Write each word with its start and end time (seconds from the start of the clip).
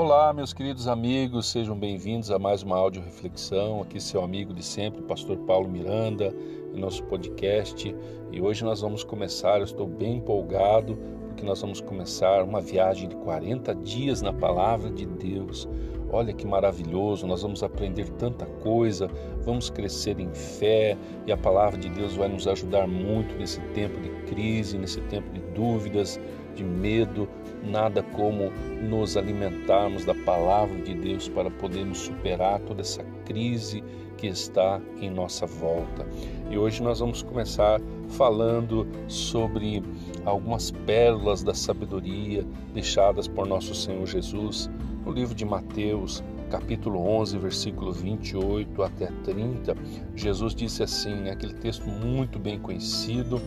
Olá, 0.00 0.32
meus 0.32 0.52
queridos 0.52 0.86
amigos, 0.86 1.50
sejam 1.50 1.76
bem-vindos 1.76 2.30
a 2.30 2.38
mais 2.38 2.62
uma 2.62 2.76
áudio 2.76 3.02
reflexão. 3.02 3.82
Aqui 3.82 4.00
seu 4.00 4.22
amigo 4.22 4.54
de 4.54 4.62
sempre, 4.62 5.02
Pastor 5.02 5.36
Paulo 5.38 5.68
Miranda, 5.68 6.32
em 6.72 6.78
nosso 6.78 7.02
podcast. 7.02 7.92
E 8.30 8.40
hoje 8.40 8.62
nós 8.62 8.80
vamos 8.80 9.02
começar, 9.02 9.58
eu 9.58 9.64
estou 9.64 9.88
bem 9.88 10.18
empolgado, 10.18 10.96
porque 11.26 11.44
nós 11.44 11.60
vamos 11.60 11.80
começar 11.80 12.44
uma 12.44 12.60
viagem 12.60 13.08
de 13.08 13.16
40 13.16 13.74
dias 13.74 14.22
na 14.22 14.32
palavra 14.32 14.88
de 14.88 15.04
Deus. 15.04 15.68
Olha 16.12 16.32
que 16.32 16.46
maravilhoso, 16.46 17.26
nós 17.26 17.42
vamos 17.42 17.64
aprender 17.64 18.08
tanta 18.10 18.46
coisa, 18.46 19.10
vamos 19.40 19.68
crescer 19.68 20.20
em 20.20 20.32
fé 20.32 20.96
e 21.26 21.32
a 21.32 21.36
palavra 21.36 21.76
de 21.76 21.88
Deus 21.88 22.14
vai 22.14 22.28
nos 22.28 22.46
ajudar 22.46 22.86
muito 22.86 23.34
nesse 23.36 23.60
tempo 23.74 24.00
de 24.00 24.10
crise, 24.30 24.78
nesse 24.78 25.00
tempo 25.02 25.28
de 25.32 25.40
dúvidas, 25.52 26.20
de 26.54 26.62
medo. 26.62 27.28
Nada 27.62 28.02
como 28.02 28.50
nos 28.82 29.16
alimentarmos 29.16 30.04
da 30.04 30.14
palavra 30.14 30.76
de 30.82 30.94
Deus 30.94 31.28
para 31.28 31.50
podermos 31.50 31.98
superar 31.98 32.60
toda 32.60 32.80
essa 32.80 33.02
crise 33.24 33.82
que 34.16 34.26
está 34.26 34.80
em 35.00 35.10
nossa 35.10 35.46
volta. 35.46 36.06
E 36.50 36.58
hoje 36.58 36.82
nós 36.82 37.00
vamos 37.00 37.22
começar 37.22 37.80
falando 38.08 38.86
sobre 39.06 39.82
algumas 40.24 40.70
pérolas 40.70 41.42
da 41.42 41.54
sabedoria 41.54 42.44
deixadas 42.74 43.28
por 43.28 43.46
nosso 43.46 43.74
Senhor 43.74 44.06
Jesus 44.06 44.70
no 45.04 45.12
livro 45.12 45.34
de 45.34 45.44
Mateus, 45.44 46.22
capítulo 46.50 47.00
11, 47.00 47.38
versículo 47.38 47.92
28 47.92 48.82
até 48.82 49.06
30, 49.24 49.74
Jesus 50.14 50.54
disse 50.54 50.82
assim, 50.82 51.14
né, 51.14 51.30
aquele 51.30 51.54
texto 51.54 51.86
muito 51.88 52.38
bem 52.38 52.58
conhecido, 52.58 53.40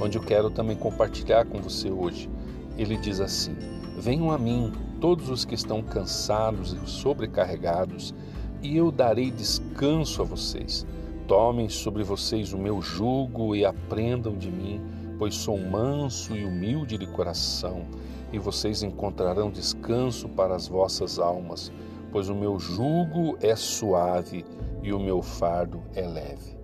onde 0.00 0.16
eu 0.16 0.22
quero 0.22 0.50
também 0.50 0.76
compartilhar 0.76 1.44
com 1.44 1.60
você 1.60 1.90
hoje. 1.90 2.28
Ele 2.78 2.96
diz 2.96 3.20
assim: 3.20 3.54
Venham 3.98 4.30
a 4.30 4.38
mim 4.38 4.72
todos 5.00 5.28
os 5.28 5.44
que 5.44 5.54
estão 5.54 5.82
cansados 5.82 6.72
e 6.72 6.88
sobrecarregados, 6.88 8.14
e 8.62 8.76
eu 8.76 8.90
darei 8.90 9.30
descanso 9.30 10.22
a 10.22 10.24
vocês. 10.24 10.86
Tomem 11.26 11.68
sobre 11.68 12.02
vocês 12.02 12.54
o 12.54 12.58
meu 12.58 12.80
jugo 12.80 13.54
e 13.54 13.64
aprendam 13.64 14.34
de 14.36 14.50
mim, 14.50 14.80
pois 15.18 15.34
sou 15.34 15.58
manso 15.58 16.34
e 16.34 16.44
humilde 16.44 16.96
de 16.96 17.06
coração 17.08 17.84
e 18.32 18.38
vocês 18.38 18.82
encontrarão 18.82 19.50
descanso 19.50 20.28
para 20.28 20.54
as 20.54 20.68
vossas 20.68 21.18
almas, 21.18 21.72
pois 22.12 22.28
o 22.28 22.34
meu 22.34 22.58
jugo 22.58 23.36
é 23.40 23.56
suave 23.56 24.44
e 24.82 24.92
o 24.92 24.98
meu 24.98 25.22
fardo 25.22 25.82
é 25.94 26.06
leve. 26.06 26.57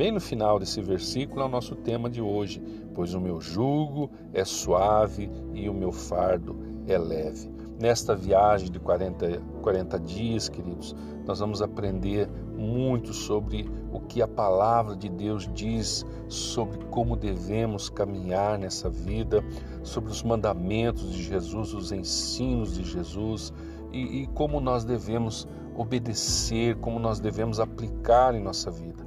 Bem 0.00 0.12
no 0.12 0.18
final 0.18 0.58
desse 0.58 0.80
versículo 0.80 1.42
é 1.42 1.44
o 1.44 1.48
nosso 1.50 1.76
tema 1.76 2.08
de 2.08 2.22
hoje, 2.22 2.58
pois 2.94 3.12
o 3.12 3.20
meu 3.20 3.38
jugo 3.38 4.10
é 4.32 4.46
suave 4.46 5.30
e 5.52 5.68
o 5.68 5.74
meu 5.74 5.92
fardo 5.92 6.56
é 6.86 6.96
leve. 6.96 7.50
Nesta 7.78 8.16
viagem 8.16 8.70
de 8.70 8.80
40, 8.80 9.42
40 9.60 10.00
dias, 10.00 10.48
queridos, 10.48 10.96
nós 11.26 11.40
vamos 11.40 11.60
aprender 11.60 12.30
muito 12.56 13.12
sobre 13.12 13.70
o 13.92 14.00
que 14.00 14.22
a 14.22 14.26
palavra 14.26 14.96
de 14.96 15.10
Deus 15.10 15.46
diz 15.52 16.06
sobre 16.30 16.82
como 16.86 17.14
devemos 17.14 17.90
caminhar 17.90 18.58
nessa 18.58 18.88
vida, 18.88 19.44
sobre 19.82 20.10
os 20.10 20.22
mandamentos 20.22 21.12
de 21.12 21.22
Jesus, 21.24 21.74
os 21.74 21.92
ensinos 21.92 22.74
de 22.74 22.84
Jesus 22.84 23.52
e, 23.92 24.22
e 24.22 24.26
como 24.28 24.62
nós 24.62 24.82
devemos 24.82 25.46
obedecer, 25.76 26.76
como 26.76 26.98
nós 26.98 27.20
devemos 27.20 27.60
aplicar 27.60 28.34
em 28.34 28.42
nossa 28.42 28.70
vida. 28.70 29.04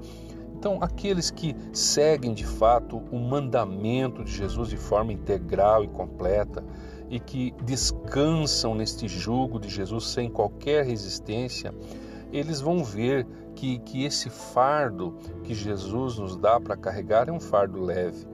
Então, 0.63 0.77
aqueles 0.79 1.29
que 1.29 1.53
seguem 1.73 2.33
de 2.33 2.45
fato 2.45 3.03
o 3.11 3.19
mandamento 3.19 4.23
de 4.23 4.31
Jesus 4.31 4.69
de 4.69 4.77
forma 4.77 5.11
integral 5.11 5.83
e 5.83 5.89
completa, 5.89 6.63
e 7.09 7.19
que 7.19 7.53
descansam 7.65 8.73
neste 8.73 9.05
jugo 9.09 9.59
de 9.59 9.67
Jesus 9.67 10.07
sem 10.07 10.29
qualquer 10.29 10.85
resistência, 10.85 11.75
eles 12.31 12.61
vão 12.61 12.81
ver 12.81 13.27
que, 13.53 13.77
que 13.79 14.05
esse 14.05 14.29
fardo 14.29 15.17
que 15.43 15.53
Jesus 15.53 16.17
nos 16.17 16.37
dá 16.37 16.61
para 16.61 16.77
carregar 16.77 17.27
é 17.27 17.31
um 17.33 17.41
fardo 17.41 17.81
leve. 17.81 18.25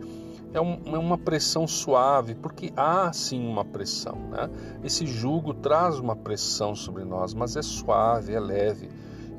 É, 0.53 0.61
um, 0.61 0.79
é, 0.85 0.99
uma 0.99 1.17
pressão 1.17 1.65
suave, 1.65 2.35
porque 2.35 2.71
há 2.77 3.11
sim 3.11 3.43
uma 3.43 3.65
pressão. 3.65 4.29
Né? 4.29 4.51
Esse 4.83 5.07
jugo 5.07 5.51
traz 5.51 5.97
uma 5.97 6.15
pressão 6.15 6.75
sobre 6.75 7.03
nós, 7.03 7.33
mas 7.33 7.55
é 7.55 7.63
suave, 7.63 8.35
é 8.35 8.39
leve 8.39 8.87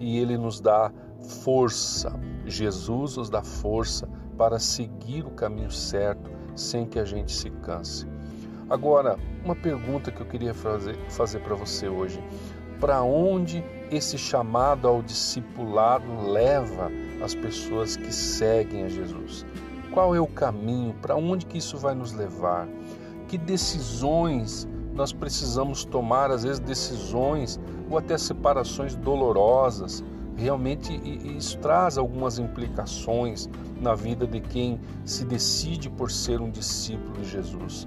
e 0.01 0.19
ele 0.19 0.37
nos 0.39 0.61
dá 0.61 0.91
força. 1.29 2.13
Jesus 2.47 3.17
nos 3.17 3.31
dá 3.31 3.43
força 3.43 4.09
para 4.37 4.59
seguir 4.59 5.25
o 5.25 5.31
caminho 5.31 5.71
certo 5.71 6.31
sem 6.57 6.87
que 6.87 6.99
a 6.99 7.05
gente 7.05 7.33
se 7.33 7.51
canse. 7.51 8.07
Agora, 8.69 9.19
uma 9.45 9.57
pergunta 9.57 10.11
que 10.11 10.21
eu 10.21 10.27
queria 10.27 10.55
fazer, 10.55 10.97
fazer 11.09 11.41
para 11.41 11.55
você 11.55 11.89
hoje: 11.89 12.23
para 12.79 13.03
onde 13.03 13.65
esse 13.91 14.17
chamado 14.17 14.87
ao 14.87 15.03
discipulado 15.03 16.31
leva 16.31 16.91
as 17.23 17.35
pessoas 17.35 17.97
que 17.97 18.13
seguem 18.13 18.85
a 18.85 18.89
Jesus? 18.89 19.45
Qual 19.93 20.15
é 20.15 20.21
o 20.21 20.27
caminho? 20.27 20.95
Para 21.03 21.17
onde 21.17 21.47
que 21.47 21.59
isso 21.59 21.77
vai 21.77 21.95
nos 21.95 22.13
levar? 22.13 22.69
Que 23.27 23.37
decisões 23.37 24.69
nós 24.95 25.13
precisamos 25.13 25.85
tomar, 25.85 26.31
às 26.31 26.43
vezes 26.45 26.59
decisões 26.59 27.59
ou 27.89 27.99
até 27.99 28.17
separações 28.19 28.95
dolorosas. 28.95 30.05
Realmente 30.41 30.93
isso 31.37 31.59
traz 31.59 31.99
algumas 31.99 32.39
implicações 32.39 33.49
na 33.81 33.95
vida 33.95 34.27
de 34.27 34.41
quem 34.41 34.81
se 35.05 35.25
decide 35.25 35.91
por 35.91 36.11
ser 36.11 36.41
um 36.41 36.51
discípulo 36.51 37.13
de 37.21 37.29
Jesus 37.29 37.87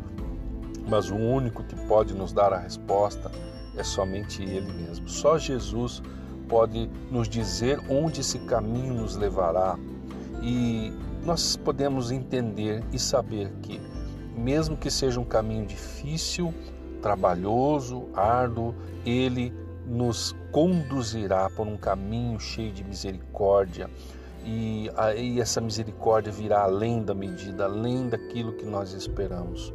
mas 0.88 1.10
o 1.10 1.16
único 1.16 1.64
que 1.64 1.76
pode 1.88 2.14
nos 2.14 2.34
dar 2.34 2.54
a 2.54 2.58
resposta 2.58 3.32
é 3.76 3.84
somente 3.84 4.44
Ele 4.44 4.72
mesmo. 4.74 5.08
Só 5.08 5.38
Jesus 5.38 6.02
pode 6.48 6.90
nos 7.10 7.28
dizer 7.28 7.80
onde 7.90 8.22
esse 8.22 8.40
caminho 8.40 8.94
nos 8.94 9.16
levará 9.16 9.78
e 10.42 10.92
nós 11.26 11.56
podemos 11.56 12.12
entender 12.12 12.84
e 12.92 13.00
saber 13.00 13.52
que, 13.62 13.82
mesmo 14.36 14.76
que 14.76 14.92
seja 14.92 15.20
um 15.20 15.26
caminho 15.26 15.66
difícil, 15.66 16.54
trabalhoso, 17.02 18.10
árduo, 18.14 18.76
Ele 19.06 19.54
nos 19.86 20.36
conduzirá 20.52 21.50
por 21.50 21.68
um 21.68 21.78
caminho 21.78 22.40
cheio 22.40 22.72
de 22.72 22.84
misericórdia. 22.84 23.90
E, 24.46 24.90
essa 25.40 25.62
misericórdia 25.62 26.32
virá 26.32 26.64
além 26.64 27.04
da 27.04 27.14
medida, 27.14 27.66
além 27.66 28.10
daquilo 28.10 28.54
que 28.54 28.66
nós 28.66 28.94
esperamos. 28.94 29.74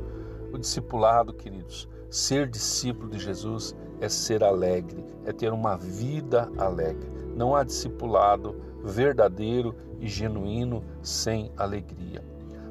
O 0.52 0.58
discipulado, 0.58 1.32
queridos, 1.32 1.88
ser 2.10 2.48
discípulo 2.48 3.10
de 3.10 3.18
Jesus 3.18 3.74
é 4.00 4.08
ser 4.08 4.42
alegre, 4.44 5.04
é 5.24 5.32
ter 5.32 5.52
uma 5.52 5.76
vida 5.76 6.50
alegre. 6.58 7.10
Não 7.34 7.54
há 7.54 7.64
discipulado 7.64 8.56
verdadeiro 8.82 9.74
e 10.00 10.06
genuíno 10.06 10.82
sem 11.02 11.50
alegria. 11.56 12.22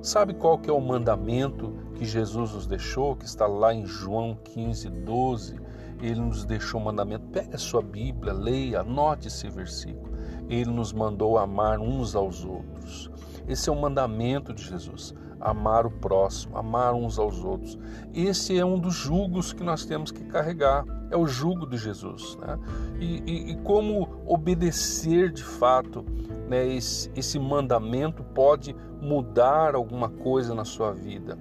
Sabe 0.01 0.33
qual 0.33 0.57
que 0.57 0.69
é 0.69 0.73
o 0.73 0.79
mandamento 0.79 1.73
que 1.97 2.05
Jesus 2.05 2.53
nos 2.53 2.67
deixou, 2.67 3.15
que 3.15 3.25
está 3.25 3.47
lá 3.47 3.73
em 3.73 3.85
João 3.85 4.37
15, 4.43 4.89
12? 4.89 5.59
Ele 6.01 6.21
nos 6.21 6.45
deixou 6.45 6.79
o 6.79 6.83
mandamento. 6.85 7.25
Pega 7.27 7.55
a 7.55 7.59
sua 7.59 7.81
Bíblia, 7.81 8.31
leia, 8.31 8.81
anote 8.81 9.27
esse 9.27 9.49
versículo. 9.49 10.11
Ele 10.47 10.69
nos 10.69 10.93
mandou 10.93 11.37
amar 11.37 11.79
uns 11.79 12.15
aos 12.15 12.45
outros. 12.45 13.09
Esse 13.47 13.69
é 13.69 13.73
o 13.73 13.75
mandamento 13.75 14.53
de 14.53 14.63
Jesus 14.63 15.13
amar 15.39 15.85
o 15.85 15.91
próximo, 15.91 16.57
amar 16.57 16.93
uns 16.93 17.19
aos 17.19 17.43
outros. 17.43 17.77
Esse 18.13 18.57
é 18.57 18.65
um 18.65 18.79
dos 18.79 18.93
jugos 18.93 19.53
que 19.53 19.63
nós 19.63 19.85
temos 19.85 20.11
que 20.11 20.23
carregar, 20.25 20.83
é 21.09 21.17
o 21.17 21.27
jugo 21.27 21.65
de 21.67 21.77
Jesus. 21.77 22.35
Né? 22.37 22.59
E, 22.99 23.23
e, 23.25 23.51
e 23.51 23.55
como 23.57 24.21
obedecer 24.25 25.31
de 25.31 25.43
fato 25.43 26.03
né, 26.47 26.67
esse, 26.67 27.11
esse 27.15 27.39
mandamento 27.39 28.23
pode 28.23 28.75
mudar 29.01 29.75
alguma 29.75 30.09
coisa 30.09 30.55
na 30.55 30.65
sua 30.65 30.91
vida. 30.91 31.37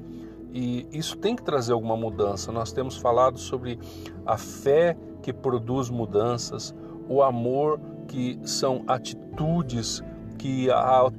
E 0.56 0.88
isso 0.90 1.18
tem 1.18 1.36
que 1.36 1.42
trazer 1.42 1.74
alguma 1.74 1.98
mudança. 1.98 2.50
Nós 2.50 2.72
temos 2.72 2.96
falado 2.96 3.38
sobre 3.38 3.78
a 4.24 4.38
fé 4.38 4.96
que 5.20 5.30
produz 5.30 5.90
mudanças, 5.90 6.74
o 7.10 7.22
amor 7.22 7.78
que 8.08 8.40
são 8.42 8.82
atitudes 8.86 10.02
que 10.38 10.68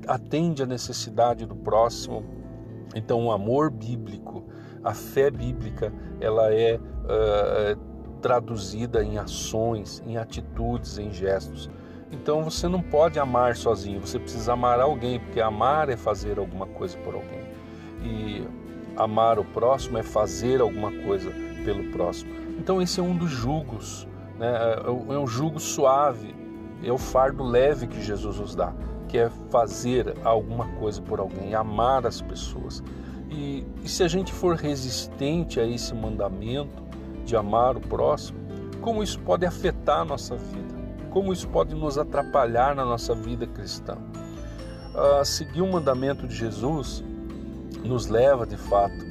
atende 0.07 0.63
à 0.63 0.65
necessidade 0.65 1.45
do 1.45 1.55
próximo, 1.55 2.23
então, 2.95 3.25
o 3.25 3.31
amor 3.31 3.69
bíblico, 3.69 4.43
a 4.83 4.91
fé 4.93 5.29
bíblica, 5.29 5.93
ela 6.19 6.51
é 6.51 6.77
uh, 6.79 7.77
traduzida 8.21 9.03
em 9.03 9.19
ações, 9.19 10.01
em 10.07 10.17
atitudes, 10.17 10.97
em 10.97 11.11
gestos. 11.11 11.69
Então, 12.11 12.43
você 12.43 12.67
não 12.67 12.81
pode 12.81 13.19
amar 13.19 13.55
sozinho, 13.55 13.99
você 13.99 14.17
precisa 14.17 14.53
amar 14.53 14.79
alguém, 14.79 15.19
porque 15.19 15.39
amar 15.39 15.89
é 15.89 15.97
fazer 15.97 16.39
alguma 16.39 16.65
coisa 16.65 16.97
por 16.99 17.13
alguém. 17.13 17.43
E 18.01 18.47
amar 18.97 19.39
o 19.39 19.45
próximo 19.45 19.97
é 19.97 20.03
fazer 20.03 20.61
alguma 20.61 20.91
coisa 21.03 21.31
pelo 21.63 21.91
próximo. 21.91 22.31
Então, 22.57 22.81
esse 22.81 22.99
é 22.99 23.03
um 23.03 23.15
dos 23.15 23.29
jugos, 23.29 24.07
né? 24.37 24.47
é, 24.47 24.87
é 24.87 25.19
um 25.19 25.27
jugo 25.27 25.59
suave, 25.59 26.35
é 26.83 26.91
o 26.91 26.97
fardo 26.97 27.43
leve 27.43 27.87
que 27.87 28.01
Jesus 28.01 28.39
nos 28.39 28.55
dá 28.55 28.73
que 29.07 29.17
é 29.17 29.29
fazer 29.49 30.13
alguma 30.23 30.67
coisa 30.79 31.01
por 31.01 31.19
alguém, 31.19 31.55
amar 31.55 32.05
as 32.05 32.21
pessoas. 32.21 32.83
E, 33.29 33.65
e 33.83 33.89
se 33.89 34.03
a 34.03 34.07
gente 34.07 34.31
for 34.31 34.55
resistente 34.55 35.59
a 35.59 35.65
esse 35.65 35.93
mandamento, 35.93 36.85
de 37.25 37.35
amar 37.35 37.75
o 37.75 37.81
próximo, 37.81 38.39
como 38.79 39.03
isso 39.03 39.19
pode 39.19 39.45
afetar 39.45 39.99
a 39.99 40.05
nossa 40.05 40.37
vida, 40.37 40.75
como 41.09 41.33
isso 41.33 41.47
pode 41.49 41.75
nos 41.75 41.97
atrapalhar 41.97 42.73
na 42.73 42.85
nossa 42.85 43.13
vida 43.13 43.45
cristã. 43.45 43.97
Uh, 44.95 45.25
seguir 45.25 45.61
o 45.61 45.67
mandamento 45.67 46.25
de 46.25 46.33
Jesus 46.33 47.03
nos 47.83 48.07
leva, 48.07 48.45
de 48.45 48.57
fato, 48.57 49.05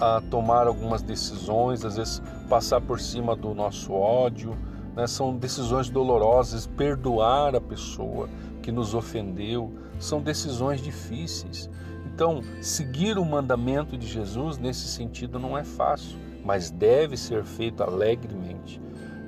a 0.00 0.20
tomar 0.20 0.66
algumas 0.66 1.02
decisões, 1.02 1.84
às 1.84 1.96
vezes 1.96 2.22
passar 2.48 2.80
por 2.80 3.00
cima 3.00 3.36
do 3.36 3.54
nosso 3.54 3.92
ódio, 3.92 4.56
né? 4.96 5.06
são 5.06 5.36
decisões 5.36 5.88
dolorosas, 5.88 6.66
perdoar 6.66 7.54
a 7.54 7.60
pessoa 7.60 8.28
que 8.62 8.72
nos 8.72 8.94
ofendeu, 8.94 9.72
são 9.98 10.20
decisões 10.20 10.80
difíceis. 10.80 11.70
Então, 12.06 12.42
seguir 12.60 13.16
o 13.18 13.24
mandamento 13.24 13.96
de 13.96 14.06
Jesus 14.06 14.58
nesse 14.58 14.88
sentido 14.88 15.38
não 15.38 15.56
é 15.56 15.64
fácil, 15.64 16.18
mas 16.44 16.70
deve 16.70 17.16
ser 17.16 17.44
feito 17.44 17.82
alegremente. 17.82 18.80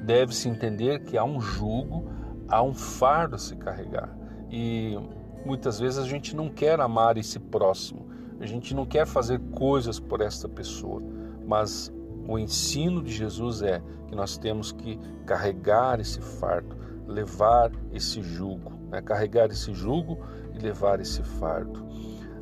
Deve-se 0.03 0.49
entender 0.49 1.01
que 1.05 1.17
há 1.17 1.25
um 1.25 1.41
jugo, 1.41 2.05
há 2.49 2.63
um 2.63 2.75
fardo 2.75 3.37
a 3.37 3.39
se 3.39 3.57
carregar. 3.57 4.15
E 4.51 4.99
muitas 5.47 5.79
vezes 5.79 5.99
a 5.99 6.07
gente 6.07 6.37
não 6.37 6.49
quer 6.49 6.79
amar 6.81 7.17
esse 7.17 7.39
próximo, 7.39 8.04
a 8.41 8.47
gente 8.47 8.75
não 8.75 8.85
quer 8.85 9.07
fazer 9.07 9.41
coisas 9.53 9.99
por 9.99 10.21
essa 10.21 10.49
pessoa, 10.49 11.03
mas 11.47 11.93
o 12.27 12.39
ensino 12.39 13.03
de 13.03 13.13
Jesus 13.13 13.63
é 13.63 13.83
que 14.07 14.15
nós 14.15 14.39
temos 14.39 14.73
que 14.73 14.99
carregar 15.27 16.01
esse 16.01 16.21
fardo, 16.21 16.77
levar 17.07 17.71
esse 17.93 18.23
jugo, 18.23 18.73
né? 18.91 19.03
carregar 19.03 19.51
esse 19.51 19.73
jugo 19.73 20.19
e 20.55 20.59
levar 20.59 21.01
esse 21.01 21.23
fardo. 21.23 21.85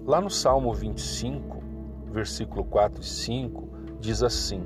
Lá 0.06 0.20
no 0.20 0.30
Salmo 0.30 0.72
25, 0.72 1.62
versículo 2.12 2.64
4 2.64 3.02
e 3.02 3.06
5, 3.06 3.68
diz 4.00 4.22
assim: 4.22 4.62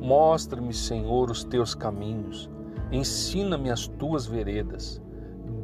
Mostra-me, 0.00 0.72
Senhor, 0.72 1.30
os 1.30 1.44
teus 1.44 1.74
caminhos, 1.74 2.48
ensina-me 2.90 3.70
as 3.70 3.86
tuas 3.86 4.26
veredas, 4.26 5.00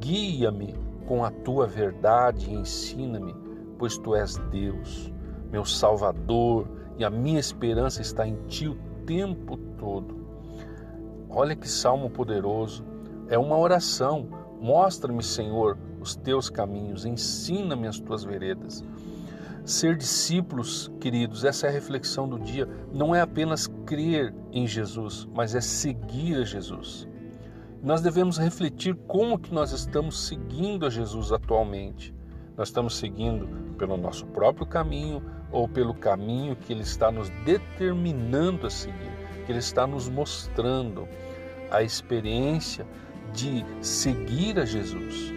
guia-me 0.01 0.75
com 1.07 1.25
a 1.25 1.31
tua 1.31 1.67
verdade 1.67 2.51
e 2.51 2.55
ensina-me, 2.55 3.35
pois 3.83 3.99
tu 3.99 4.15
és 4.15 4.37
Deus, 4.53 5.13
meu 5.51 5.65
Salvador, 5.65 6.69
e 6.97 7.05
a 7.05 7.11
minha 7.11 7.41
esperança 7.41 8.01
está 8.01 8.25
em 8.25 8.37
ti 8.47 8.69
o 8.69 8.77
tempo 9.05 9.57
todo. 9.77 10.25
Olha 11.29 11.57
que 11.57 11.69
salmo 11.69 12.09
poderoso, 12.09 12.85
é 13.29 13.37
uma 13.37 13.59
oração. 13.59 14.29
Mostra-me, 14.61 15.21
Senhor, 15.21 15.77
os 16.01 16.15
teus 16.15 16.49
caminhos, 16.49 17.05
ensina-me 17.05 17.89
as 17.89 17.99
tuas 17.99 18.23
veredas. 18.23 18.85
Ser 19.65 19.97
discípulos, 19.97 20.89
queridos, 21.01 21.45
essa 21.45 21.67
é 21.67 21.69
a 21.69 21.73
reflexão 21.73 22.29
do 22.29 22.39
dia, 22.39 22.69
não 22.93 23.13
é 23.13 23.21
apenas 23.21 23.67
crer 23.85 24.33
em 24.53 24.65
Jesus, 24.65 25.27
mas 25.35 25.57
é 25.57 25.61
seguir 25.61 26.37
a 26.37 26.45
Jesus. 26.45 27.09
Nós 27.83 28.01
devemos 28.01 28.39
refletir 28.39 28.95
como 29.09 29.41
que 29.41 29.53
nós 29.53 29.73
estamos 29.73 30.29
seguindo 30.29 30.87
a 30.87 30.89
Jesus 30.89 31.33
atualmente. 31.33 32.15
Nós 32.57 32.69
estamos 32.69 32.97
seguindo 32.97 33.62
pelo 33.83 33.97
nosso 33.97 34.25
próprio 34.27 34.65
caminho 34.65 35.21
ou 35.51 35.67
pelo 35.67 35.93
caminho 35.93 36.55
que 36.55 36.73
Ele 36.73 36.83
está 36.83 37.11
nos 37.11 37.29
determinando 37.45 38.65
a 38.65 38.71
seguir, 38.71 39.11
que 39.45 39.51
Ele 39.51 39.59
está 39.59 39.89
nos 39.89 40.09
mostrando 40.09 41.09
a 41.69 41.83
experiência 41.83 42.87
de 43.33 43.67
seguir 43.81 44.61
a 44.61 44.65
Jesus, 44.65 45.33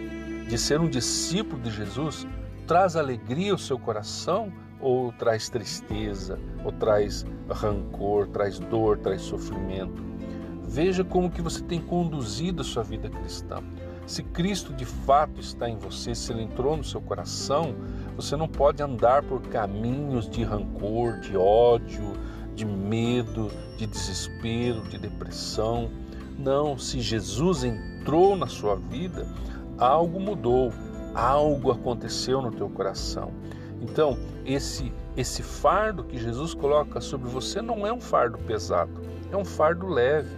de 0.48 0.56
ser 0.56 0.78
um 0.78 0.88
discípulo 0.88 1.60
de 1.60 1.72
Jesus 1.72 2.24
traz 2.68 2.94
alegria 2.94 3.50
ao 3.50 3.58
seu 3.58 3.80
coração 3.80 4.52
ou 4.80 5.10
traz 5.10 5.48
tristeza, 5.48 6.38
ou 6.64 6.70
traz 6.70 7.26
rancor, 7.50 8.28
traz 8.28 8.60
dor, 8.60 8.98
traz 8.98 9.22
sofrimento. 9.22 10.04
Veja 10.62 11.02
como 11.02 11.32
que 11.32 11.42
você 11.42 11.64
tem 11.64 11.80
conduzido 11.80 12.62
a 12.62 12.64
sua 12.64 12.84
vida 12.84 13.10
cristã. 13.10 13.60
Se 14.06 14.22
Cristo 14.22 14.72
de 14.72 14.84
fato 14.84 15.40
está 15.40 15.68
em 15.68 15.76
você, 15.76 16.14
se 16.14 16.32
ele 16.32 16.42
entrou 16.42 16.76
no 16.76 16.84
seu 16.84 17.00
coração, 17.00 17.74
você 18.16 18.34
não 18.34 18.48
pode 18.48 18.82
andar 18.82 19.22
por 19.22 19.42
caminhos 19.42 20.28
de 20.28 20.42
rancor, 20.42 21.20
de 21.20 21.36
ódio, 21.36 22.14
de 22.54 22.64
medo, 22.64 23.50
de 23.76 23.86
desespero, 23.86 24.80
de 24.88 24.98
depressão. 24.98 25.90
Não, 26.38 26.78
se 26.78 27.00
Jesus 27.00 27.62
entrou 27.62 28.34
na 28.34 28.46
sua 28.46 28.74
vida, 28.76 29.26
algo 29.78 30.18
mudou, 30.18 30.72
algo 31.14 31.70
aconteceu 31.70 32.40
no 32.40 32.50
teu 32.50 32.70
coração. 32.70 33.30
Então, 33.80 34.18
esse 34.44 34.92
esse 35.16 35.42
fardo 35.42 36.04
que 36.04 36.18
Jesus 36.18 36.52
coloca 36.52 37.00
sobre 37.00 37.28
você 37.30 37.62
não 37.62 37.86
é 37.86 37.92
um 37.92 38.00
fardo 38.00 38.36
pesado, 38.36 38.92
é 39.32 39.36
um 39.36 39.46
fardo 39.46 39.86
leve. 39.86 40.36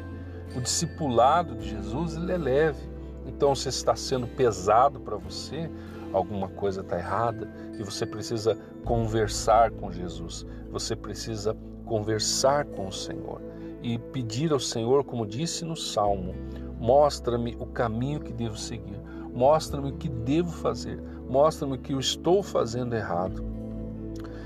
O 0.56 0.60
discipulado 0.60 1.56
de 1.56 1.70
Jesus 1.70 2.16
ele 2.16 2.32
é 2.32 2.38
leve. 2.38 2.87
Então, 3.28 3.54
se 3.54 3.68
está 3.68 3.94
sendo 3.94 4.26
pesado 4.26 4.98
para 4.98 5.16
você, 5.16 5.70
alguma 6.12 6.48
coisa 6.48 6.80
está 6.80 6.98
errada 6.98 7.48
e 7.78 7.82
você 7.82 8.06
precisa 8.06 8.58
conversar 8.84 9.70
com 9.70 9.92
Jesus. 9.92 10.46
Você 10.72 10.96
precisa 10.96 11.56
conversar 11.84 12.64
com 12.64 12.88
o 12.88 12.92
Senhor 12.92 13.40
e 13.82 13.98
pedir 13.98 14.52
ao 14.52 14.58
Senhor, 14.58 15.04
como 15.04 15.26
disse 15.26 15.64
no 15.64 15.76
Salmo, 15.76 16.34
mostra-me 16.80 17.56
o 17.60 17.66
caminho 17.66 18.20
que 18.20 18.32
devo 18.32 18.56
seguir. 18.56 18.98
Mostra-me 19.32 19.90
o 19.90 19.94
que 19.94 20.08
devo 20.08 20.50
fazer. 20.50 21.00
Mostra-me 21.28 21.74
o 21.74 21.78
que 21.78 21.92
eu 21.92 22.00
estou 22.00 22.42
fazendo 22.42 22.96
errado. 22.96 23.44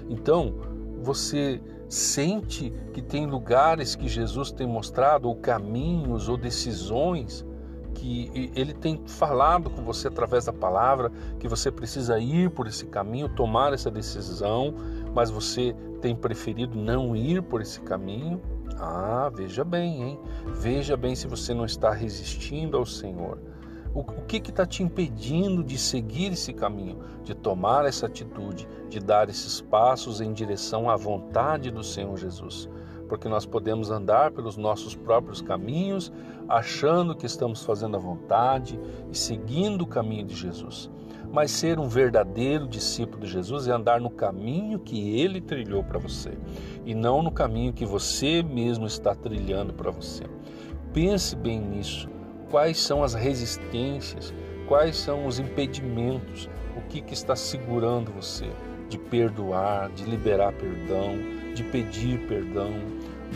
Então, 0.08 0.54
você 1.00 1.62
sente 1.88 2.72
que 2.92 3.00
tem 3.00 3.26
lugares 3.26 3.94
que 3.94 4.08
Jesus 4.08 4.50
tem 4.50 4.66
mostrado, 4.66 5.28
ou 5.28 5.36
caminhos, 5.36 6.28
ou 6.28 6.36
decisões, 6.36 7.44
que 8.02 8.50
ele 8.56 8.74
tem 8.74 9.00
falado 9.06 9.70
com 9.70 9.84
você 9.84 10.08
através 10.08 10.46
da 10.46 10.52
palavra, 10.52 11.12
que 11.38 11.46
você 11.46 11.70
precisa 11.70 12.18
ir 12.18 12.50
por 12.50 12.66
esse 12.66 12.86
caminho, 12.86 13.28
tomar 13.28 13.72
essa 13.72 13.92
decisão, 13.92 14.74
mas 15.14 15.30
você 15.30 15.72
tem 16.00 16.16
preferido 16.16 16.76
não 16.76 17.14
ir 17.14 17.40
por 17.42 17.62
esse 17.62 17.80
caminho. 17.80 18.42
Ah, 18.76 19.30
veja 19.32 19.62
bem, 19.62 20.02
hein? 20.02 20.20
Veja 20.46 20.96
bem 20.96 21.14
se 21.14 21.28
você 21.28 21.54
não 21.54 21.64
está 21.64 21.92
resistindo 21.92 22.76
ao 22.76 22.84
Senhor. 22.84 23.38
O, 23.94 24.00
o 24.00 24.22
que 24.22 24.38
está 24.38 24.64
te 24.64 24.82
impedindo 24.82 25.62
de 25.62 25.76
seguir 25.76 26.32
esse 26.32 26.52
caminho, 26.52 26.98
de 27.22 27.34
tomar 27.34 27.84
essa 27.84 28.06
atitude, 28.06 28.66
de 28.88 28.98
dar 28.98 29.28
esses 29.28 29.60
passos 29.60 30.20
em 30.20 30.32
direção 30.32 30.88
à 30.88 30.96
vontade 30.96 31.70
do 31.70 31.82
Senhor 31.82 32.16
Jesus? 32.16 32.70
Porque 33.06 33.28
nós 33.28 33.44
podemos 33.44 33.90
andar 33.90 34.30
pelos 34.30 34.56
nossos 34.56 34.94
próprios 34.94 35.42
caminhos, 35.42 36.10
achando 36.48 37.14
que 37.14 37.26
estamos 37.26 37.62
fazendo 37.62 37.96
a 37.96 38.00
vontade 38.00 38.80
e 39.10 39.16
seguindo 39.16 39.82
o 39.82 39.86
caminho 39.86 40.24
de 40.24 40.34
Jesus. 40.34 40.90
Mas 41.30 41.50
ser 41.50 41.78
um 41.78 41.88
verdadeiro 41.88 42.66
discípulo 42.66 43.24
de 43.24 43.30
Jesus 43.30 43.68
é 43.68 43.72
andar 43.72 44.00
no 44.00 44.10
caminho 44.10 44.78
que 44.78 45.20
ele 45.20 45.40
trilhou 45.40 45.84
para 45.84 45.98
você 45.98 46.32
e 46.86 46.94
não 46.94 47.22
no 47.22 47.30
caminho 47.30 47.74
que 47.74 47.84
você 47.84 48.42
mesmo 48.42 48.86
está 48.86 49.14
trilhando 49.14 49.74
para 49.74 49.90
você. 49.90 50.24
Pense 50.94 51.36
bem 51.36 51.60
nisso 51.60 52.08
quais 52.52 52.78
são 52.78 53.02
as 53.02 53.14
resistências, 53.14 54.32
quais 54.68 54.94
são 54.96 55.26
os 55.26 55.38
impedimentos, 55.38 56.50
o 56.76 56.82
que, 56.82 57.00
que 57.00 57.14
está 57.14 57.34
segurando 57.34 58.12
você 58.12 58.46
de 58.90 58.98
perdoar, 58.98 59.90
de 59.90 60.04
liberar 60.04 60.52
perdão, 60.52 61.16
de 61.54 61.64
pedir 61.64 62.26
perdão, 62.28 62.70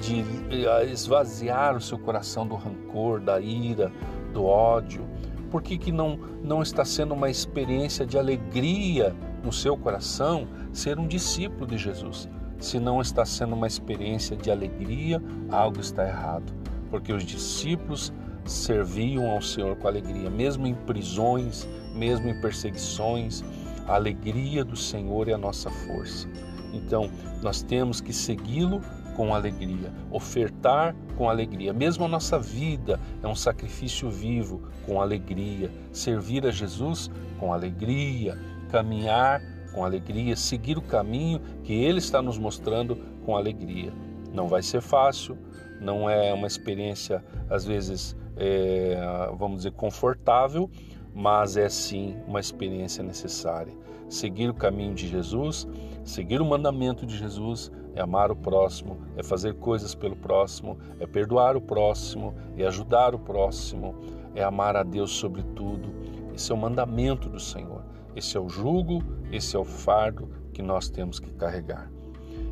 de 0.02 0.20
eh, 0.50 0.84
esvaziar 0.92 1.74
o 1.74 1.80
seu 1.80 1.98
coração 1.98 2.46
do 2.46 2.54
rancor, 2.56 3.18
da 3.18 3.40
ira, 3.40 3.90
do 4.34 4.44
ódio. 4.44 5.08
Por 5.50 5.62
que, 5.62 5.78
que 5.78 5.90
não, 5.90 6.18
não 6.44 6.60
está 6.60 6.84
sendo 6.84 7.14
uma 7.14 7.30
experiência 7.30 8.04
de 8.04 8.18
alegria 8.18 9.16
no 9.42 9.50
seu 9.50 9.78
coração 9.78 10.46
ser 10.74 10.98
um 10.98 11.06
discípulo 11.06 11.66
de 11.66 11.78
Jesus? 11.78 12.28
Se 12.58 12.78
não 12.78 13.00
está 13.00 13.24
sendo 13.24 13.54
uma 13.54 13.66
experiência 13.66 14.36
de 14.36 14.50
alegria, 14.50 15.22
algo 15.50 15.80
está 15.80 16.06
errado. 16.06 16.52
Porque 16.90 17.12
os 17.14 17.24
discípulos 17.24 18.12
serviam 18.46 19.30
ao 19.30 19.42
Senhor 19.42 19.76
com 19.76 19.88
alegria, 19.88 20.30
mesmo 20.30 20.66
em 20.66 20.74
prisões, 20.74 21.66
mesmo 21.94 22.28
em 22.28 22.40
perseguições. 22.40 23.44
A 23.86 23.94
alegria 23.94 24.64
do 24.64 24.76
Senhor 24.76 25.28
é 25.28 25.32
a 25.32 25.38
nossa 25.38 25.70
força. 25.70 26.28
Então, 26.72 27.10
nós 27.42 27.62
temos 27.62 28.00
que 28.00 28.12
segui-lo 28.12 28.80
com 29.16 29.34
alegria, 29.34 29.92
ofertar 30.10 30.94
com 31.16 31.28
alegria. 31.28 31.72
Mesmo 31.72 32.04
a 32.04 32.08
nossa 32.08 32.38
vida 32.38 33.00
é 33.22 33.26
um 33.26 33.34
sacrifício 33.34 34.10
vivo 34.10 34.62
com 34.84 35.00
alegria. 35.00 35.70
Servir 35.90 36.46
a 36.46 36.50
Jesus 36.50 37.10
com 37.38 37.52
alegria, 37.52 38.38
caminhar 38.70 39.40
com 39.72 39.84
alegria, 39.84 40.36
seguir 40.36 40.76
o 40.76 40.82
caminho 40.82 41.40
que 41.64 41.72
Ele 41.72 41.98
está 41.98 42.20
nos 42.20 42.38
mostrando 42.38 42.96
com 43.24 43.36
alegria. 43.36 43.92
Não 44.32 44.48
vai 44.48 44.62
ser 44.62 44.82
fácil, 44.82 45.36
não 45.80 46.08
é 46.08 46.32
uma 46.32 46.46
experiência, 46.46 47.24
às 47.48 47.64
vezes, 47.64 48.16
é, 48.36 48.96
vamos 49.38 49.58
dizer, 49.58 49.72
confortável, 49.72 50.70
mas 51.14 51.56
é 51.56 51.68
sim 51.68 52.16
uma 52.26 52.40
experiência 52.40 53.02
necessária. 53.02 53.72
seguir 54.08 54.48
o 54.48 54.54
caminho 54.54 54.94
de 54.94 55.08
Jesus, 55.08 55.66
seguir 56.04 56.40
o 56.40 56.44
mandamento 56.44 57.04
de 57.04 57.16
Jesus, 57.16 57.72
é 57.94 58.00
amar 58.00 58.30
o 58.30 58.36
próximo, 58.36 58.98
é 59.16 59.22
fazer 59.22 59.54
coisas 59.54 59.94
pelo 59.94 60.14
próximo, 60.14 60.78
é 61.00 61.06
perdoar 61.06 61.56
o 61.56 61.60
próximo, 61.60 62.34
é 62.56 62.66
ajudar 62.66 63.14
o 63.14 63.18
próximo, 63.18 63.96
é 64.34 64.44
amar 64.44 64.76
a 64.76 64.82
Deus 64.82 65.10
sobre 65.12 65.42
tudo. 65.42 65.88
Esse 66.34 66.52
é 66.52 66.54
o 66.54 66.58
mandamento 66.58 67.28
do 67.28 67.40
Senhor. 67.40 67.82
Esse 68.14 68.36
é 68.36 68.40
o 68.40 68.48
jugo, 68.48 69.02
esse 69.32 69.56
é 69.56 69.58
o 69.58 69.64
fardo 69.64 70.28
que 70.52 70.62
nós 70.62 70.88
temos 70.88 71.18
que 71.18 71.32
carregar. 71.32 71.90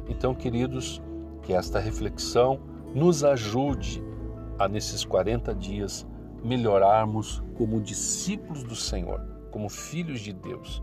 Então, 0.08 0.34
queridos, 0.34 1.00
que 1.42 1.52
esta 1.52 1.78
reflexão 1.78 2.58
nos 2.94 3.22
ajude 3.22 4.02
a, 4.58 4.68
nesses 4.68 5.04
40 5.04 5.54
dias, 5.54 6.06
melhorarmos 6.42 7.42
como 7.56 7.80
discípulos 7.80 8.62
do 8.62 8.74
Senhor, 8.74 9.20
como 9.50 9.68
filhos 9.68 10.20
de 10.20 10.32
Deus. 10.32 10.82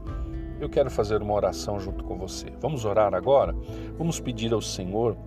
Eu 0.60 0.70
quero 0.70 0.90
fazer 0.90 1.22
uma 1.22 1.34
oração 1.34 1.80
junto 1.80 2.04
com 2.04 2.18
você. 2.18 2.48
Vamos 2.60 2.86
orar 2.86 3.14
agora? 3.14 3.56
Vamos 3.98 4.20
pedir 4.20 4.54
ao 4.54 4.62
Senhor 4.62 5.18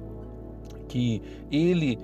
que 0.88 1.20
Ele, 1.50 1.98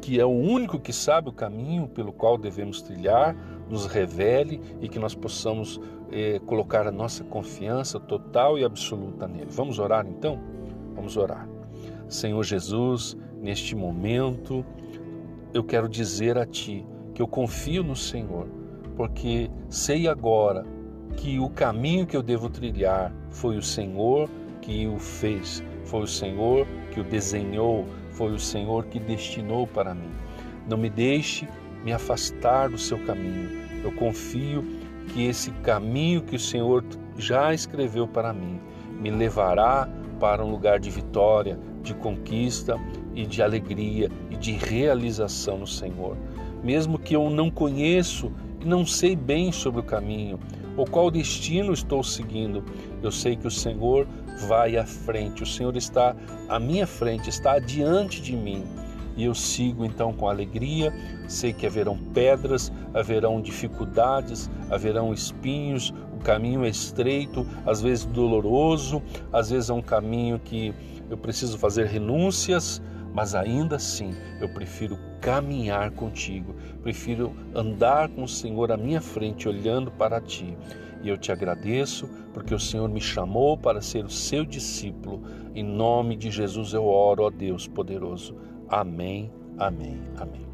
que 0.00 0.20
é 0.20 0.24
o 0.24 0.30
único 0.30 0.78
que 0.78 0.92
sabe 0.92 1.28
o 1.28 1.32
caminho 1.32 1.88
pelo 1.88 2.12
qual 2.12 2.38
devemos 2.38 2.82
trilhar, 2.82 3.34
nos 3.68 3.86
revele 3.86 4.60
e 4.80 4.88
que 4.88 4.98
nós 4.98 5.14
possamos 5.14 5.80
eh, 6.12 6.40
colocar 6.46 6.86
a 6.86 6.92
nossa 6.92 7.24
confiança 7.24 7.98
total 7.98 8.58
e 8.58 8.64
absoluta 8.64 9.26
nele. 9.26 9.50
Vamos 9.50 9.78
orar 9.78 10.06
então? 10.06 10.38
Vamos 10.94 11.16
orar. 11.16 11.48
Senhor 12.08 12.42
Jesus, 12.44 13.16
neste 13.40 13.74
momento, 13.74 14.64
eu 15.56 15.64
quero 15.64 15.88
dizer 15.88 16.36
a 16.36 16.44
Ti 16.44 16.86
que 17.14 17.22
eu 17.22 17.26
confio 17.26 17.82
no 17.82 17.96
Senhor, 17.96 18.46
porque 18.94 19.50
sei 19.70 20.06
agora 20.06 20.64
que 21.16 21.38
o 21.38 21.48
caminho 21.48 22.06
que 22.06 22.16
eu 22.16 22.22
devo 22.22 22.50
trilhar 22.50 23.12
foi 23.30 23.56
o 23.56 23.62
Senhor 23.62 24.28
que 24.60 24.86
o 24.86 24.98
fez, 24.98 25.62
foi 25.84 26.02
o 26.02 26.06
Senhor 26.06 26.66
que 26.92 27.00
o 27.00 27.04
desenhou, 27.04 27.86
foi 28.10 28.32
o 28.32 28.38
Senhor 28.38 28.84
que 28.86 28.98
destinou 28.98 29.66
para 29.66 29.94
mim. 29.94 30.10
Não 30.68 30.76
me 30.76 30.90
deixe 30.90 31.48
me 31.82 31.92
afastar 31.92 32.68
do 32.68 32.76
seu 32.76 32.98
caminho. 33.06 33.48
Eu 33.82 33.92
confio 33.92 34.62
que 35.08 35.26
esse 35.26 35.50
caminho 35.62 36.22
que 36.22 36.36
o 36.36 36.40
Senhor 36.40 36.84
já 37.16 37.54
escreveu 37.54 38.06
para 38.06 38.32
mim 38.32 38.60
me 39.00 39.10
levará 39.10 39.88
para 40.18 40.44
um 40.44 40.50
lugar 40.50 40.80
de 40.80 40.90
vitória, 40.90 41.58
de 41.82 41.94
conquista 41.94 42.78
e 43.16 43.26
de 43.26 43.42
alegria 43.42 44.10
e 44.30 44.36
de 44.36 44.52
realização 44.52 45.58
no 45.58 45.66
Senhor. 45.66 46.16
Mesmo 46.62 46.98
que 46.98 47.16
eu 47.16 47.28
não 47.30 47.50
conheço 47.50 48.30
e 48.60 48.64
não 48.64 48.86
sei 48.86 49.16
bem 49.16 49.50
sobre 49.50 49.80
o 49.80 49.84
caminho, 49.84 50.38
ou 50.76 50.84
qual 50.84 51.10
destino 51.10 51.72
estou 51.72 52.02
seguindo, 52.04 52.62
eu 53.02 53.10
sei 53.10 53.34
que 53.34 53.46
o 53.46 53.50
Senhor 53.50 54.06
vai 54.46 54.76
à 54.76 54.84
frente, 54.84 55.42
o 55.42 55.46
Senhor 55.46 55.74
está 55.76 56.14
à 56.48 56.60
minha 56.60 56.86
frente, 56.86 57.30
está 57.30 57.52
adiante 57.52 58.20
de 58.20 58.36
mim. 58.36 58.62
E 59.16 59.24
eu 59.24 59.34
sigo 59.34 59.82
então 59.82 60.12
com 60.12 60.28
alegria, 60.28 60.92
sei 61.26 61.50
que 61.50 61.66
haverão 61.66 61.96
pedras, 62.12 62.70
haverão 62.92 63.40
dificuldades, 63.40 64.50
haverão 64.70 65.14
espinhos, 65.14 65.94
o 66.12 66.22
caminho 66.22 66.66
é 66.66 66.68
estreito, 66.68 67.46
às 67.64 67.80
vezes 67.80 68.04
doloroso, 68.04 69.02
às 69.32 69.48
vezes 69.48 69.70
é 69.70 69.72
um 69.72 69.80
caminho 69.80 70.38
que 70.38 70.74
eu 71.08 71.16
preciso 71.16 71.56
fazer 71.56 71.86
renúncias, 71.86 72.82
mas 73.16 73.34
ainda 73.34 73.76
assim 73.76 74.14
eu 74.42 74.46
prefiro 74.46 74.98
caminhar 75.22 75.90
contigo, 75.92 76.54
prefiro 76.82 77.32
andar 77.54 78.10
com 78.10 78.24
o 78.24 78.28
Senhor 78.28 78.70
à 78.70 78.76
minha 78.76 79.00
frente, 79.00 79.48
olhando 79.48 79.90
para 79.90 80.20
ti. 80.20 80.54
E 81.02 81.08
eu 81.08 81.16
te 81.16 81.32
agradeço 81.32 82.06
porque 82.34 82.54
o 82.54 82.60
Senhor 82.60 82.86
me 82.90 83.00
chamou 83.00 83.56
para 83.56 83.80
ser 83.80 84.04
o 84.04 84.10
seu 84.10 84.44
discípulo. 84.44 85.22
Em 85.54 85.64
nome 85.64 86.14
de 86.14 86.30
Jesus 86.30 86.74
eu 86.74 86.84
oro, 86.84 87.22
ó 87.22 87.30
Deus 87.30 87.66
poderoso. 87.66 88.36
Amém, 88.68 89.32
amém, 89.56 89.98
amém. 90.18 90.46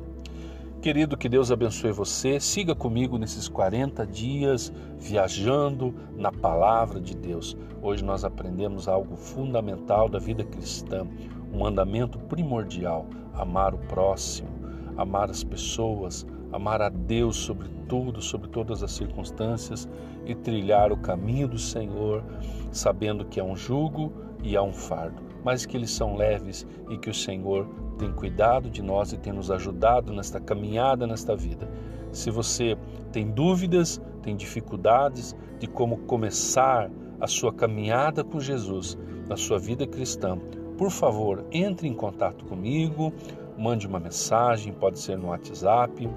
Querido, 0.81 1.17
que 1.17 1.29
Deus 1.29 1.51
abençoe 1.51 1.91
você. 1.91 2.39
Siga 2.39 2.77
comigo 2.77 3.19
nesses 3.19 3.49
40 3.49 4.07
dias 4.07 4.73
viajando 5.01 5.93
na 6.17 6.31
palavra 6.31 7.01
de 7.01 7.17
Deus. 7.17 7.57
Hoje 7.81 8.05
nós 8.05 8.25
aprendemos 8.25 8.87
algo 8.87 9.17
fundamental 9.17 10.09
da 10.09 10.21
vida 10.21 10.45
cristã 10.45 11.09
um 11.53 11.59
mandamento 11.59 12.19
primordial: 12.19 13.07
amar 13.35 13.75
o 13.75 13.79
próximo, 13.79 14.49
amar 14.97 15.31
as 15.31 15.45
pessoas, 15.45 16.27
amar 16.53 16.81
a 16.81 16.89
Deus 16.89 17.37
sobre 17.37 17.69
tudo, 17.89 18.23
sobre 18.23 18.49
todas 18.49 18.83
as 18.83 18.93
circunstâncias 18.93 19.89
e 20.25 20.35
trilhar 20.35 20.93
o 20.93 20.97
caminho 20.97 21.49
do 21.49 21.59
Senhor, 21.59 22.25
sabendo 22.71 23.25
que 23.25 23.39
é 23.39 23.45
um 23.45 23.57
jugo 23.57 24.13
e 24.43 24.57
é 24.57 24.63
um 24.63 24.73
fardo, 24.73 25.23
mas 25.45 25.67
que 25.67 25.77
eles 25.77 25.91
são 25.91 26.17
leves 26.17 26.67
e 26.89 26.97
que 26.97 27.11
o 27.11 27.15
Senhor 27.15 27.69
tem 27.99 28.13
cuidado 28.13 28.71
de 28.71 28.83
nós 28.83 29.13
e 29.13 29.19
tem 29.19 29.33
nos 29.33 29.51
ajudado 29.51 30.13
nesta 30.13 30.41
caminhada, 30.41 31.07
nesta 31.07 31.37
vida. 31.37 31.69
Se 32.11 32.31
você 32.31 32.77
tem 33.13 33.31
dúvidas, 33.31 34.01
tem 34.23 34.37
dificuldades 34.37 35.37
de 35.59 35.67
como 35.67 35.99
começar 35.99 36.91
a 37.21 37.27
sua 37.27 37.53
caminhada 37.53 38.25
com 38.25 38.41
Jesus 38.41 38.99
na 39.29 39.37
sua 39.37 39.59
vida 39.59 39.87
cristã, 39.87 40.39
por 40.77 40.91
favor, 40.91 41.45
entre 41.53 41.89
em 41.89 41.95
contato 41.95 42.45
comigo, 42.45 43.13
mande 43.57 43.87
uma 43.87 44.01
mensagem, 44.01 44.73
pode 44.73 44.99
ser 44.99 45.17
no 45.19 45.29
WhatsApp, 45.29 46.09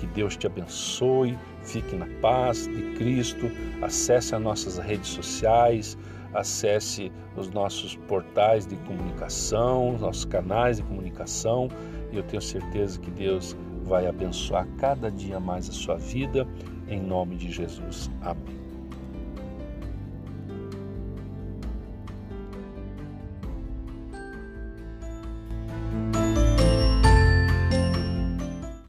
Que 0.00 0.06
Deus 0.06 0.34
te 0.34 0.46
abençoe, 0.46 1.38
fique 1.62 1.94
na 1.94 2.06
paz 2.22 2.66
de 2.66 2.94
Cristo, 2.94 3.50
acesse 3.82 4.34
as 4.34 4.40
nossas 4.40 4.78
redes 4.78 5.10
sociais, 5.10 5.96
acesse 6.32 7.12
os 7.36 7.50
nossos 7.50 7.96
portais 8.08 8.66
de 8.66 8.76
comunicação, 8.76 9.98
nossos 9.98 10.24
canais 10.24 10.78
de 10.78 10.84
comunicação, 10.84 11.68
e 12.10 12.16
eu 12.16 12.22
tenho 12.22 12.40
certeza 12.40 12.98
que 12.98 13.10
Deus 13.10 13.54
vai 13.84 14.06
abençoar 14.06 14.66
cada 14.78 15.10
dia 15.10 15.38
mais 15.38 15.68
a 15.68 15.72
sua 15.72 15.96
vida, 15.96 16.48
em 16.88 16.98
nome 16.98 17.36
de 17.36 17.50
Jesus. 17.50 18.10
Amém. 18.22 18.59